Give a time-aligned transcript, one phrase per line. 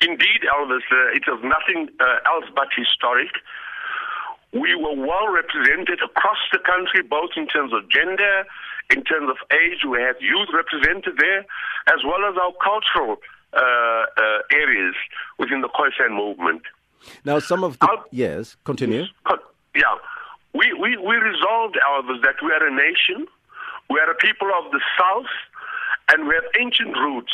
[0.00, 3.32] Indeed, Elvis, uh, was nothing uh, else but historic.
[4.52, 8.44] We were well represented across the country, both in terms of gender,
[8.90, 9.84] in terms of age.
[9.88, 11.40] We had youth represented there,
[11.86, 13.18] as well as our cultural
[13.52, 14.94] uh, uh, areas
[15.38, 16.62] within the Khoisan movement.
[17.24, 17.86] Now, some of the.
[17.86, 19.04] Our, yes, continue.
[19.74, 19.82] Yeah.
[20.52, 23.26] We, we, we resolved, Elvis, that we are a nation,
[23.88, 25.30] we are a people of the South,
[26.10, 27.32] and we have ancient roots.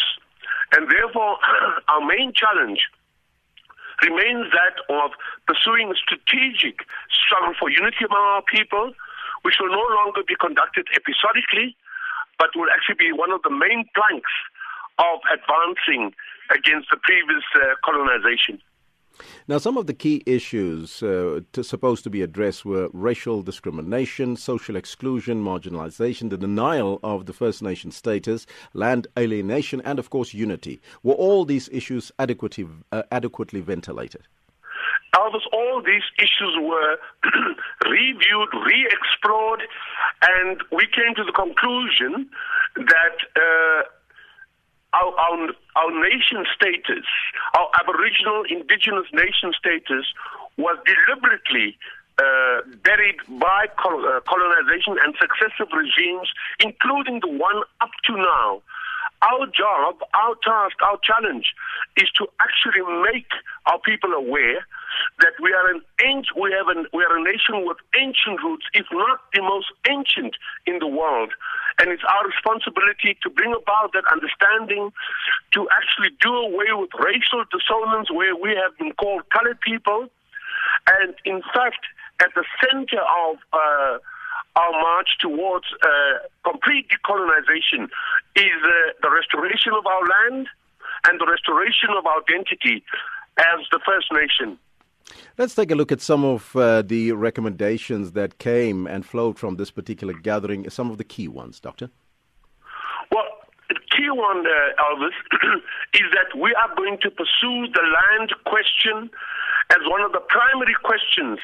[0.72, 1.38] And therefore,
[1.88, 2.80] our main challenge
[4.02, 5.12] remains that of
[5.46, 8.92] pursuing a strategic struggle for unity among our people,
[9.42, 11.76] which will no longer be conducted episodically,
[12.38, 14.32] but will actually be one of the main planks
[14.98, 16.12] of advancing
[16.50, 18.60] against the previous uh, colonization.
[19.48, 24.36] Now, some of the key issues uh, to, supposed to be addressed were racial discrimination,
[24.36, 30.34] social exclusion, marginalization, the denial of the First Nation status, land alienation, and, of course,
[30.34, 30.80] unity.
[31.02, 34.22] Were all these issues adequately, uh, adequately ventilated?
[35.14, 36.98] Elvis, all these issues were
[37.88, 39.62] reviewed, re explored,
[40.22, 42.28] and we came to the conclusion
[42.76, 43.05] that
[45.16, 47.04] our, our, nation status,
[47.54, 50.06] our Aboriginal indigenous nation status,
[50.56, 51.76] was deliberately
[52.18, 56.28] uh, buried by col- uh, colonization and successive regimes,
[56.60, 58.62] including the one up to now.
[59.22, 61.46] Our job, our task, our challenge
[61.96, 63.28] is to actually make
[63.66, 64.60] our people aware
[65.20, 68.64] that we are an ancient, we have an, we are a nation with ancient roots,
[68.74, 71.32] if not the most ancient in the world.
[71.78, 74.92] And it's our responsibility to bring about that understanding,
[75.52, 80.08] to actually do away with racial dissonance where we have been called colored people.
[81.00, 81.84] And in fact,
[82.20, 83.98] at the center of uh,
[84.56, 87.84] our march towards uh, complete decolonization
[88.34, 90.48] is uh, the restoration of our land
[91.06, 92.82] and the restoration of our identity
[93.38, 94.58] as the First Nation.
[95.38, 99.56] Let's take a look at some of uh, the recommendations that came and flowed from
[99.56, 101.90] this particular gathering, some of the key ones, Doctor.
[103.12, 103.28] Well,
[103.68, 105.12] the key one, uh, Elvis,
[105.92, 109.10] is that we are going to pursue the land question
[109.68, 111.38] as one of the primary questions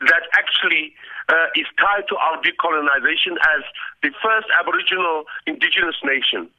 [0.00, 0.92] that actually
[1.30, 3.64] uh, is tied to our decolonization as
[4.02, 6.50] the first Aboriginal indigenous nation.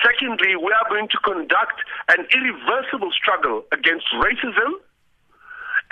[0.00, 4.80] Secondly, we are going to conduct an irreversible struggle against racism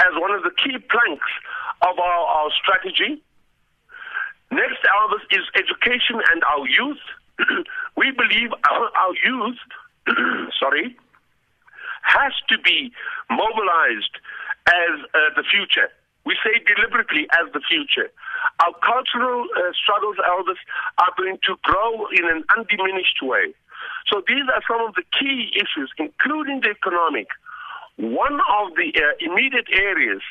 [0.00, 1.30] as one of the key planks
[1.82, 3.22] of our, our strategy.
[4.50, 7.04] Next, Elvis, is education and our youth.
[7.96, 9.58] we believe our, our youth,
[10.58, 10.96] sorry,
[12.02, 12.92] has to be
[13.30, 14.14] mobilized
[14.66, 15.88] as uh, the future.
[16.24, 18.10] We say deliberately as the future.
[18.60, 20.60] Our cultural uh, struggles, Elvis,
[20.98, 23.54] are going to grow in an undiminished way.
[24.12, 27.28] So these are some of the key issues, including the economic.
[27.96, 30.22] One of the uh, immediate areas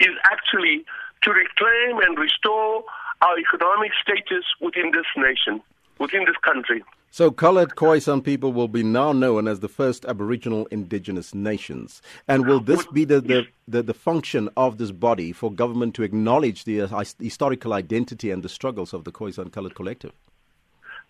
[0.00, 0.84] is actually
[1.22, 2.84] to reclaim and restore
[3.22, 5.60] our economic status within this nation,
[5.98, 6.82] within this country.
[7.12, 12.00] So, coloured Khoisan people will be now known as the first Aboriginal indigenous nations.
[12.28, 16.04] And will this be the, the, the, the function of this body for government to
[16.04, 20.12] acknowledge the uh, historical identity and the struggles of the Khoisan Coloured Collective?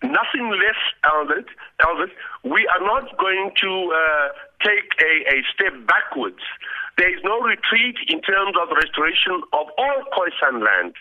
[0.02, 1.44] Nothing less, Elvis.
[1.82, 2.10] Elvis.
[2.44, 4.28] We are not going to uh,
[4.65, 6.43] take a, a step backwards.
[6.98, 10.94] There is no retreat in terms of restoration of all Khoisan land.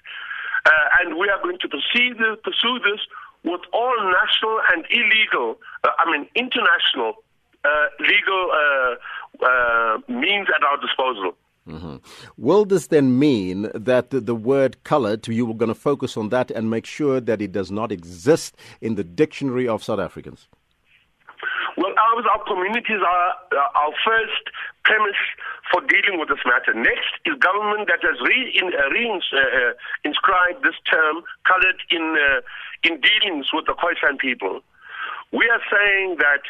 [0.66, 3.00] Uh, and we are going to pursue this, pursue this
[3.44, 7.14] with all national and illegal, uh, I mean, international
[7.64, 11.36] uh, legal uh, uh, means at our disposal.
[11.68, 11.98] Mm-hmm.
[12.38, 16.30] Will this then mean that the, the word colored, you were going to focus on
[16.30, 20.48] that and make sure that it does not exist in the dictionary of South Africans?
[22.26, 24.44] Our communities are uh, our first
[24.84, 25.22] premise
[25.72, 26.74] for dealing with this matter.
[26.74, 32.18] Next is government that has re, in, uh, uh, uh, inscribed this term colored in
[32.18, 32.42] uh,
[32.84, 34.62] in dealings with the Khoisan people.
[35.32, 36.44] We are saying that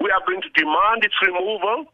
[0.00, 1.86] we are going to demand its removal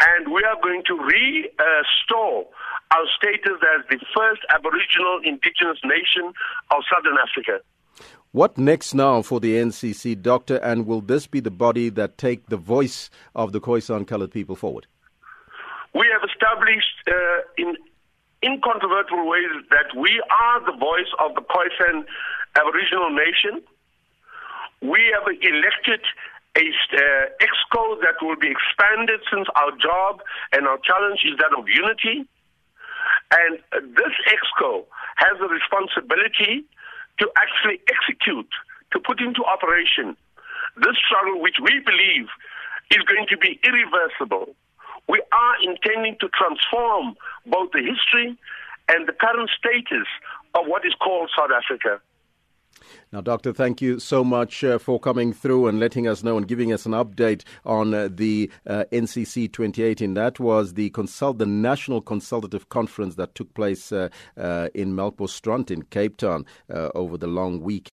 [0.00, 2.46] and we are going to restore
[2.90, 6.32] our status as the first Aboriginal indigenous nation
[6.70, 7.60] of Southern Africa.
[8.32, 12.46] What next now for the NCC, Doctor, and will this be the body that take
[12.46, 14.86] the voice of the Khoisan colored people forward?
[15.94, 17.12] We have established uh,
[17.56, 17.76] in
[18.42, 22.04] incontrovertible ways that we are the voice of the Khoisan
[22.54, 23.62] Aboriginal nation.
[24.82, 26.00] We have elected
[26.56, 27.00] a uh,
[27.40, 30.20] exco that will be expanded since our job
[30.52, 32.28] and our challenge is that of unity.
[33.32, 33.58] And
[33.96, 34.84] this exco
[35.16, 36.64] has the responsibility
[37.18, 38.48] to actually execute,
[38.92, 40.16] to put into operation
[40.76, 42.28] this struggle, which we believe
[42.90, 44.54] is going to be irreversible.
[45.08, 47.16] We are intending to transform
[47.46, 48.36] both the history
[48.88, 50.06] and the current status
[50.54, 52.00] of what is called South Africa.
[53.10, 56.46] Now, Doctor, thank you so much uh, for coming through and letting us know and
[56.46, 60.12] giving us an update on uh, the uh, NCC 2018.
[60.12, 65.70] That was the consult the National Consultative Conference that took place uh, uh, in Melkbosstrand
[65.70, 67.86] in Cape Town uh, over the long week.